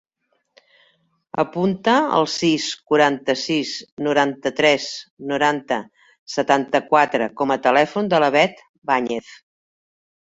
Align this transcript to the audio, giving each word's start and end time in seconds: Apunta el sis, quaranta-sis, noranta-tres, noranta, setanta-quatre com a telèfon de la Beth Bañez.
Apunta 1.41 1.91
el 2.19 2.23
sis, 2.35 2.63
quaranta-sis, 2.93 3.73
noranta-tres, 4.07 4.87
noranta, 5.33 5.77
setanta-quatre 6.37 7.29
com 7.43 7.55
a 7.57 7.59
telèfon 7.67 8.11
de 8.15 8.23
la 8.25 8.31
Beth 8.37 8.65
Bañez. 8.93 9.29